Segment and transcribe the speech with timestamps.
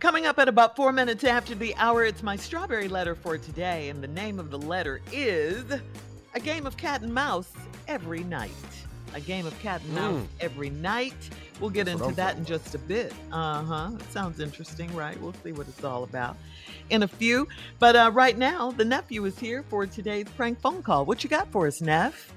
[0.00, 3.90] Coming up at about four minutes after the hour, it's my strawberry letter for today,
[3.90, 5.64] and the name of the letter is
[6.34, 7.52] A Game of Cat and Mouse
[7.86, 8.50] Every Night
[9.14, 10.26] a game of cat and mouse mm.
[10.40, 11.14] every night.
[11.60, 13.12] We'll get That's into that in just a bit.
[13.32, 13.90] Uh huh.
[14.10, 15.20] Sounds interesting, right?
[15.20, 16.36] We'll see what it's all about
[16.90, 17.48] in a few.
[17.78, 21.04] But uh, right now, the nephew is here for today's prank phone call.
[21.04, 22.32] What you got for us, Neff?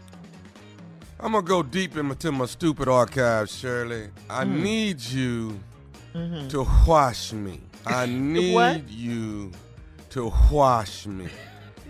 [1.20, 4.10] I'm gonna go deep into my stupid archives, Shirley.
[4.30, 4.62] I mm.
[4.62, 5.60] need you
[6.14, 6.48] mm-hmm.
[6.50, 7.62] to wash me.
[7.86, 9.52] I need you
[10.12, 11.28] to wash me.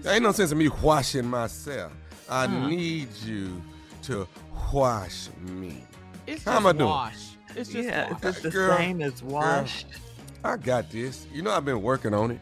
[0.01, 1.91] There ain't no sense in me washing myself.
[2.29, 2.69] I mm.
[2.69, 3.61] need you
[4.03, 4.27] to
[4.71, 5.83] wash me.
[6.25, 6.85] It's How am I doing?
[6.85, 7.35] Wash.
[7.55, 8.23] It's just yeah, wash.
[8.23, 9.91] it's the girl, same as washed.
[9.91, 11.27] Girl, I got this.
[11.33, 12.41] You know I've been working on it.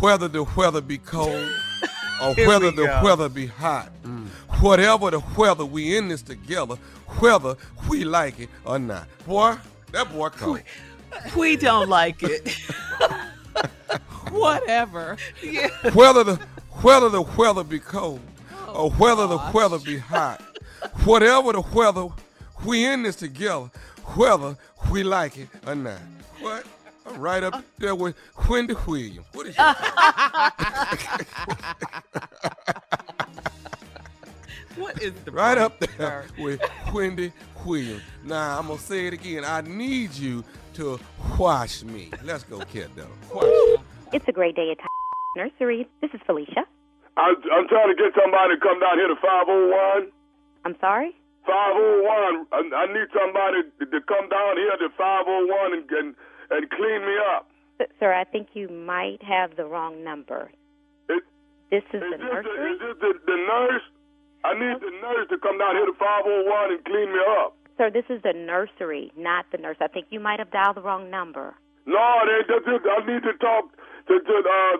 [0.00, 1.50] Whether the weather be cold
[2.22, 3.00] or whether the go.
[3.02, 4.26] weather be hot, mm.
[4.60, 6.76] whatever the weather, we in this together,
[7.18, 7.56] whether
[7.88, 9.06] we like it or not.
[9.26, 9.56] Boy,
[9.92, 10.62] that boy cold.
[11.34, 12.48] We, we don't like it.
[14.30, 15.16] Whatever.
[15.42, 15.68] Yeah.
[15.92, 16.36] Whether the
[16.82, 18.20] whether the weather be cold
[18.68, 19.52] oh, or whether gosh.
[19.52, 20.42] the weather be hot,
[21.04, 22.08] whatever the weather,
[22.64, 23.70] we in this together,
[24.14, 24.56] whether
[24.90, 26.00] we like it or not.
[26.40, 26.66] What?
[27.06, 28.14] I'm right up there with
[28.48, 29.26] Wendy Williams.
[29.32, 29.56] What is
[34.76, 36.60] What is the right up there with
[36.92, 37.32] Wendy
[37.64, 38.02] Williams?
[38.24, 39.44] Now I'm gonna say it again.
[39.44, 40.44] I need you
[40.76, 41.00] to
[41.38, 42.10] wash me.
[42.22, 43.08] Let's go, kiddo.
[44.12, 44.78] It's a great day at
[45.34, 45.88] Nursery.
[46.02, 46.68] This is Felicia.
[47.16, 50.12] I, I'm trying to get somebody to come down here to 501.
[50.66, 51.16] I'm sorry?
[51.46, 52.46] 501.
[52.52, 56.08] I, I need somebody to, to come down here to 501 and, and,
[56.50, 57.48] and clean me up.
[57.98, 60.50] Sir, I think you might have the wrong number.
[61.08, 61.24] It,
[61.70, 62.52] this is, is the this nursery?
[62.52, 63.86] The, is this the, the nurse?
[64.44, 67.55] I need the nurse to come down here to 501 and clean me up.
[67.76, 69.76] Sir, this is the nursery, not the nurse.
[69.80, 71.54] I think you might have dialed the wrong number.
[71.84, 73.70] No, they, they, they, I need to talk
[74.08, 74.76] to, to uh,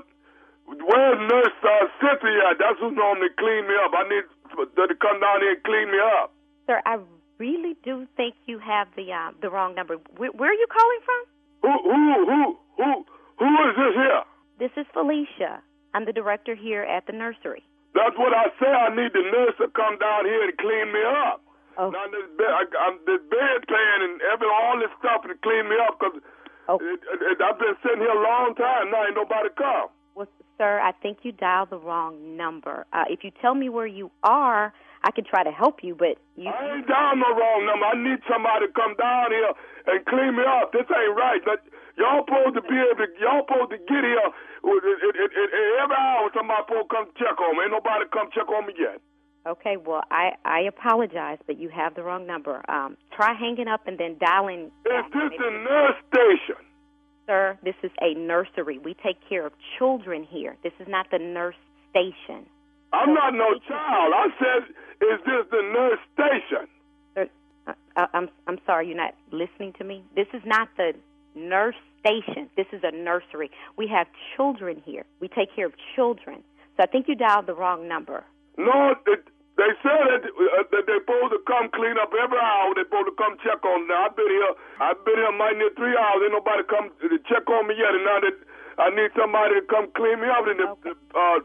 [0.66, 2.56] where's Nurse uh, Cynthia?
[2.58, 3.92] That's who normally clean me up.
[3.94, 4.24] I need
[4.56, 6.32] to come down here and clean me up.
[6.66, 6.98] Sir, I
[7.38, 9.96] really do think you have the uh, the wrong number.
[10.16, 11.22] Where, where are you calling from?
[11.62, 12.40] Who who who
[12.76, 12.90] who
[13.38, 14.22] who is this here?
[14.58, 15.62] This is Felicia.
[15.94, 17.62] I'm the director here at the nursery.
[17.94, 18.68] That's what I say.
[18.68, 21.40] I need the nurse to come down here and clean me up.
[21.78, 21.90] Oh.
[21.90, 25.76] Now this bed, I, I'm this bedpan and every all this stuff to clean me
[25.86, 26.20] up because
[26.68, 26.82] Oh.
[26.82, 28.90] it, it, it, I've been sitting here a long time.
[28.90, 29.86] Now ain't nobody come.
[30.16, 30.26] Well,
[30.58, 32.86] sir, I think you dialed the wrong number.
[32.92, 34.74] Uh, if you tell me where you are,
[35.04, 36.50] I can try to help you, but you.
[36.50, 37.86] I ain't down no wrong number.
[37.86, 39.52] I need somebody to come down here
[39.86, 40.72] and clean me up.
[40.74, 41.38] This ain't right.
[41.46, 41.62] That,
[41.94, 43.08] y'all supposed to be able to.
[43.22, 44.18] Y'all supposed to get here.
[44.66, 47.70] It, it, it, every hour somebody supposed to come check on me.
[47.70, 48.98] Ain't nobody come check on me yet.
[49.46, 52.68] Okay, well, I I apologize, but you have the wrong number.
[52.68, 54.72] Um, try hanging up and then dialing.
[54.84, 56.62] Is this the nurse station?
[57.26, 58.78] Sir, this is a nursery.
[58.78, 60.56] We take care of children here.
[60.62, 61.56] This is not the nurse
[61.90, 62.46] station.
[62.92, 64.12] I'm not no child.
[64.14, 64.68] I said,
[65.00, 66.68] is this the nurse station?
[67.14, 67.28] Sir,
[67.66, 70.02] I, I, I'm I'm sorry, you're not listening to me.
[70.16, 70.92] This is not the
[71.36, 72.48] nurse station.
[72.56, 73.50] This is a nursery.
[73.76, 75.04] We have children here.
[75.20, 76.42] We take care of children.
[76.76, 78.24] So I think you dialed the wrong number.
[78.58, 79.24] No, it,
[79.56, 82.76] they said that, uh, that they're supposed to come clean up every hour.
[82.76, 83.88] They're supposed to come check on me.
[83.88, 84.52] Now, I've been here.
[84.84, 86.20] I've been here mighty near three hours.
[86.28, 87.96] Ain't nobody come to check on me yet.
[87.96, 88.36] And now that
[88.76, 91.38] I need somebody to come clean me up, and the, the, uh,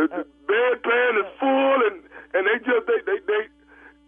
[0.00, 1.96] the, the bedpan is full, and
[2.32, 3.42] and they just they they they.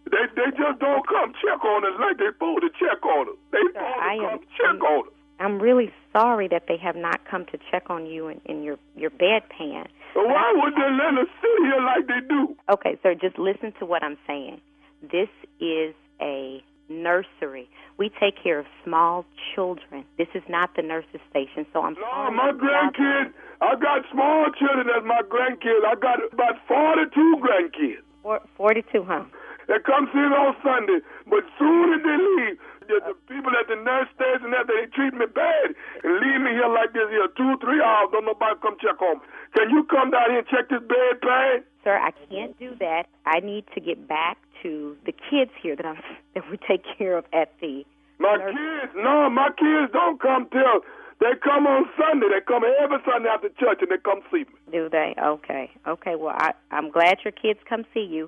[0.09, 3.35] They they just don't come check on us like they supposed to check on us.
[3.53, 5.13] They supposed to come am- check on us.
[5.39, 8.77] I'm really sorry that they have not come to check on you in, in your
[8.97, 9.87] your bedpan.
[10.13, 12.55] So why would they let us sit here like they do?
[12.69, 14.61] Okay, sir, just listen to what I'm saying.
[15.01, 15.29] This
[15.59, 17.69] is a nursery.
[17.97, 19.25] We take care of small
[19.55, 20.03] children.
[20.17, 22.31] This is not the nurse's station, so I'm sorry.
[22.31, 23.31] No, my grandkids.
[23.61, 25.85] I got small children as my grandkids.
[25.87, 28.01] I got about forty-two grandkids.
[28.23, 29.23] Four, 42, huh?
[29.67, 30.99] They come see me on Sunday,
[31.29, 32.57] but soon as they leave,
[32.91, 35.71] the, the people at the nurse station that they treat me bad
[36.03, 38.11] and leave me here like this here two, three hours.
[38.11, 39.25] Don't nobody come check on me.
[39.55, 41.63] Can you come down here and check this bed pan?
[41.87, 43.07] Sir, I can't do that.
[43.25, 45.97] I need to get back to the kids here that I'm
[46.35, 47.83] that we take care of at the
[48.19, 50.83] My nurse- kids, no, my kids don't come till
[51.19, 52.27] they come on Sunday.
[52.33, 54.53] They come every Sunday after church and they come see me.
[54.71, 55.13] Do they?
[55.21, 55.69] Okay.
[55.87, 56.15] Okay.
[56.15, 58.27] Well, I, I'm glad your kids come see you,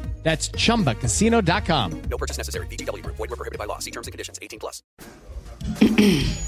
[0.23, 2.01] That's chumbacasino.com.
[2.03, 2.67] No purchase necessary.
[2.67, 3.17] VGW Group.
[3.17, 3.79] Void were prohibited by law.
[3.79, 4.39] See terms and conditions.
[4.41, 4.81] 18 plus.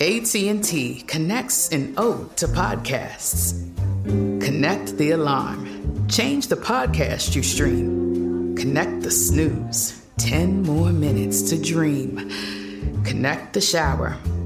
[0.00, 3.52] AT&T connects an ode to podcasts.
[4.40, 6.06] Connect the alarm.
[6.08, 8.54] Change the podcast you stream.
[8.56, 10.00] Connect the snooze.
[10.18, 12.30] 10 more minutes to dream.
[13.04, 14.16] Connect the shower.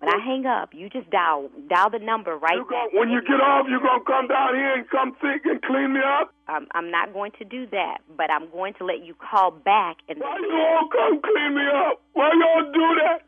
[0.00, 3.20] When I hang up, you just dial dial the number right You gon- when you
[3.20, 6.32] get off, you gonna come down here and come think and clean me up?
[6.48, 9.98] Um, I'm not going to do that, but I'm going to let you call back
[10.08, 10.18] and.
[10.18, 12.00] Why you all come clean me up?
[12.14, 13.22] Why y'all do that?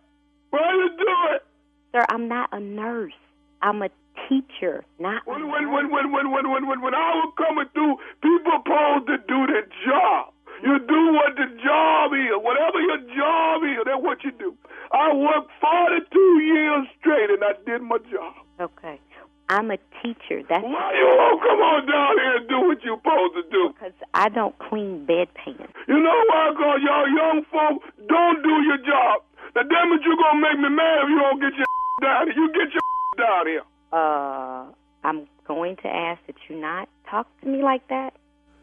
[0.49, 1.45] Why you do it?
[1.93, 3.13] Sir, I'm not a nurse.
[3.61, 3.91] I'm a
[4.29, 5.27] teacher, not.
[5.27, 9.07] When when when when when when when when, when I was coming through, people supposed
[9.09, 10.33] to do their job.
[10.63, 13.83] You do what the job is, whatever your job is.
[13.85, 14.55] That's what you do.
[14.93, 18.35] I worked 42 years straight, and I did my job.
[18.61, 19.01] Okay.
[19.49, 20.41] I'm a teacher.
[20.49, 23.75] That's Why you all come on down here and do what you're supposed to do?
[23.75, 25.69] because I don't clean bedpans.
[25.89, 26.55] You know why?
[26.57, 29.23] Cause y'all young folk don't do your job.
[29.55, 31.67] The damn it, you gonna make me mad if you don't get your
[32.01, 32.37] down here.
[32.37, 32.83] You get your
[33.27, 33.63] down here.
[33.93, 34.73] Uh,
[35.05, 38.15] I'm going to ask that you not talk to me like that.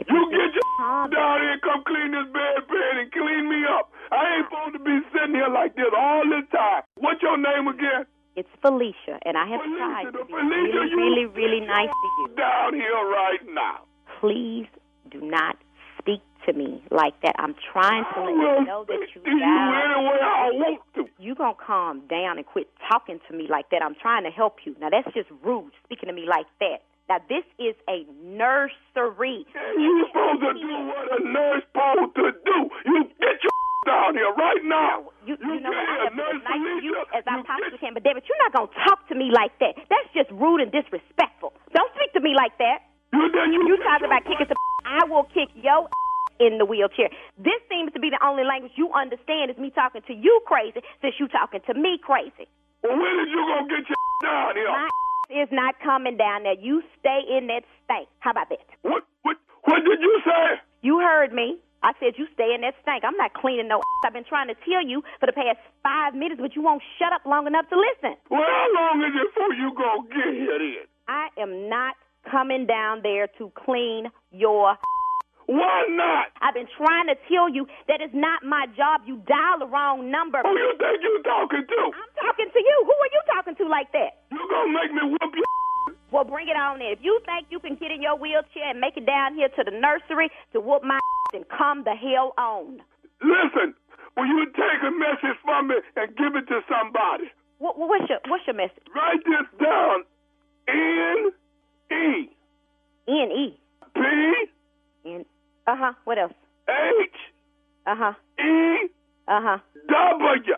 [0.08, 0.68] You get your
[1.12, 3.92] down here and come clean this bedpan and clean me up.
[4.12, 6.84] I ain't supposed to be sitting here like this all this time.
[6.96, 8.08] What's your name again?
[8.36, 12.28] It's Felicia, and I have tried to be Felicia, really, really, really nice to you.
[12.38, 13.84] Down here right now.
[14.22, 14.68] Please
[15.12, 15.58] do not
[16.00, 17.36] speak to me like that.
[17.38, 21.06] I'm trying to let you know that you To you any way I want to.
[21.20, 23.82] You gonna calm down and quit talking to me like that.
[23.84, 24.76] I'm trying to help you.
[24.80, 26.88] Now that's just rude speaking to me like that.
[27.10, 29.44] Now this is a nursery.
[29.80, 32.58] You supposed to do what a nurse supposed to do.
[32.86, 33.56] You get your
[33.90, 35.10] down here right now.
[35.26, 35.90] You, you know what?
[35.90, 38.54] I have been as nice to you as I possibly can, but David, you're not
[38.54, 39.74] gonna talk to me like that.
[39.90, 41.54] That's just rude and disrespectful.
[41.74, 42.86] Don't speak to me like that.
[43.14, 44.58] You, you talking about kicking some?
[44.86, 45.90] I will kick your
[46.40, 47.10] in the wheelchair.
[47.38, 50.82] This seems to be the only language you understand is me talking to you crazy,
[51.02, 52.46] since you talking to me crazy.
[52.84, 54.70] Well, when is you gonna get your down here?
[54.72, 54.88] My
[55.30, 56.58] is not coming down there.
[56.58, 58.08] You stay in that stank.
[58.20, 58.66] How about that?
[58.82, 59.04] What?
[59.22, 59.38] What?
[59.64, 60.62] What did you say?
[60.82, 61.58] You heard me.
[61.82, 63.04] I said you stay in that stank.
[63.06, 63.82] I'm not cleaning no.
[64.06, 67.14] I've been trying to tell you for the past five minutes, but you won't shut
[67.14, 68.18] up long enough to listen.
[68.30, 70.86] Well, how long is it before you gonna get here then?
[71.08, 71.96] I am not
[72.30, 74.76] coming down there to clean your.
[75.50, 76.30] Why not?
[76.46, 79.02] I've been trying to tell you that it's not my job.
[79.10, 80.46] You dial the wrong number.
[80.46, 81.80] Who you think you talking to?
[81.90, 82.76] I'm talking to you.
[82.86, 84.22] Who are you talking to like that?
[84.30, 85.50] You gonna make me whoop your
[86.14, 86.94] Well, bring it on in.
[86.94, 89.62] If you think you can get in your wheelchair and make it down here to
[89.66, 91.02] the nursery to whoop my
[91.34, 92.86] then come the hell on.
[93.18, 93.74] Listen,
[94.14, 97.26] will you take a message from me and give it to somebody?
[97.58, 98.86] What, what's your What's your message?
[98.94, 100.06] Write this down.
[100.70, 101.34] N
[101.90, 102.30] E
[103.10, 103.58] N E
[103.98, 104.02] P
[105.10, 105.26] N.
[105.70, 105.94] Uh huh.
[106.04, 106.34] What else?
[106.68, 107.12] H
[107.86, 108.14] Uh huh.
[108.40, 108.90] E
[109.28, 109.58] Uh huh.
[109.88, 110.56] W.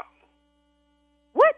[1.33, 1.55] What?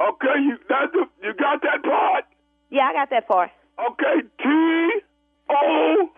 [0.00, 2.24] Okay, you that the, you got that part?
[2.70, 3.50] Yeah, I got that part.
[3.80, 5.00] Okay, T
[5.48, 6.10] O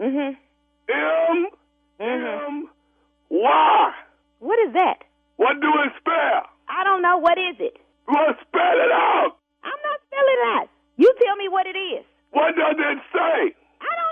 [0.00, 0.36] Mhm.
[0.88, 1.46] M
[2.00, 2.46] Mhm.
[2.48, 2.68] M
[3.30, 3.92] Y.
[4.40, 5.04] What is that?
[5.36, 6.42] What do it spell?
[6.68, 7.18] I don't know.
[7.18, 7.76] What is it?
[8.08, 9.36] Well, spell it out.
[9.62, 10.68] I'm not spelling it out.
[10.96, 12.04] You tell me what it is.
[12.32, 13.54] What does it say?
[13.80, 14.11] I don't.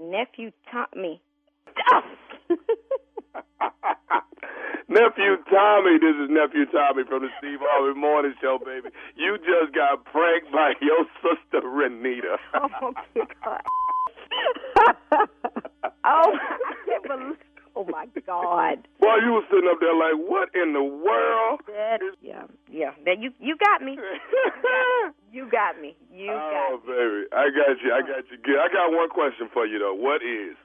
[0.00, 1.20] Nephew Tommy.
[4.88, 8.88] Nephew Tommy, this is Nephew Tommy from the Steve Harvey Morning Show, baby.
[9.14, 12.38] You just got pranked by your sister Renita.
[12.54, 13.60] oh, my God.
[16.04, 17.36] oh, I can't believe.
[17.76, 18.88] Oh my God.
[19.00, 21.60] Boy, you was sitting up there like, what in the world?
[21.68, 22.90] That, yeah, yeah.
[23.04, 23.96] That you you got me.
[25.30, 25.96] you got me.
[26.12, 27.92] You oh, got Oh, baby, I got you.
[27.92, 28.38] I got you.
[28.42, 28.58] Good.
[28.58, 29.94] I got one question for you though.
[29.94, 30.56] What is,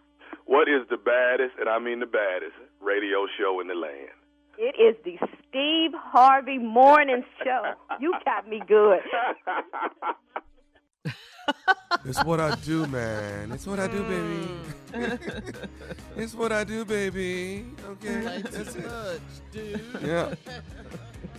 [0.45, 4.13] what is the baddest, and I mean the baddest, radio show in the land?
[4.57, 5.17] It is the
[5.47, 7.73] Steve Harvey Morning Show.
[7.99, 8.99] You got me good.
[12.03, 13.51] It's what I do, man.
[13.51, 14.47] It's what I do, baby.
[14.91, 15.67] Mm.
[16.17, 17.65] it's what I do, baby.
[17.87, 18.85] Okay, that's it.
[18.85, 19.19] Much,
[19.51, 19.81] dude.
[20.03, 20.33] Yeah.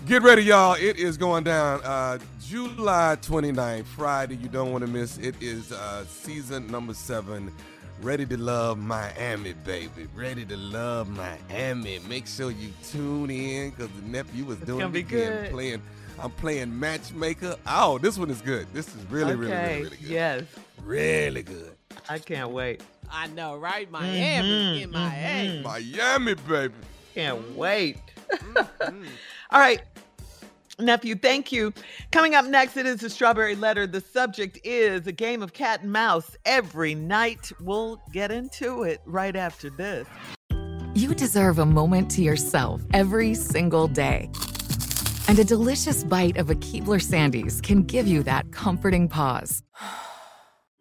[0.06, 0.74] Get ready, y'all.
[0.74, 4.36] It is going down uh, July 29th, Friday.
[4.36, 5.18] You don't want to miss.
[5.18, 7.52] It is uh, season number seven
[8.00, 10.06] Ready to love Miami, baby.
[10.14, 11.98] Ready to love Miami.
[12.08, 15.06] Make sure you tune in because the nephew was doing it again.
[15.08, 15.50] good.
[15.50, 15.82] Playing,
[16.20, 17.56] I'm playing matchmaker.
[17.66, 18.66] Oh, this one is good.
[18.74, 19.64] This is really, really, okay.
[19.64, 20.08] really, really good.
[20.08, 20.42] Yes.
[20.84, 21.72] Really good.
[22.08, 22.82] I can't wait.
[23.10, 23.90] I know, right?
[23.90, 25.62] Miami in Miami.
[25.62, 26.74] Miami, baby.
[27.14, 27.96] Can't wait.
[29.50, 29.82] All right.
[30.78, 31.72] Nephew, thank you.
[32.12, 33.86] Coming up next, it is the Strawberry Letter.
[33.86, 37.50] The subject is a game of cat and mouse every night.
[37.60, 40.06] We'll get into it right after this.
[40.94, 44.30] You deserve a moment to yourself every single day.
[45.28, 49.62] And a delicious bite of a Keebler Sandies can give you that comforting pause.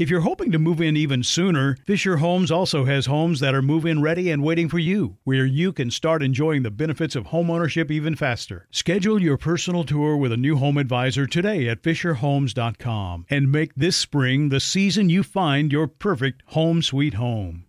[0.00, 3.60] If you're hoping to move in even sooner, Fisher Homes also has homes that are
[3.60, 7.26] move in ready and waiting for you, where you can start enjoying the benefits of
[7.26, 8.66] homeownership even faster.
[8.70, 13.98] Schedule your personal tour with a new home advisor today at FisherHomes.com and make this
[13.98, 17.66] spring the season you find your perfect home sweet home.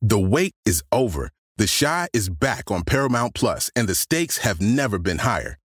[0.00, 1.32] The wait is over.
[1.56, 5.58] The Chi is back on Paramount Plus, and the stakes have never been higher.